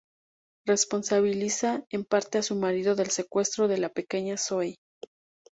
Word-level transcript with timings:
Responsabiliza 0.65 1.85
en 1.91 2.05
parte 2.05 2.39
a 2.39 2.41
su 2.41 2.55
marido 2.55 2.95
del 2.95 3.11
secuestro 3.11 3.67
de 3.67 3.77
la 3.77 3.89
pequeña 3.89 4.35
Zoey. 4.35 4.79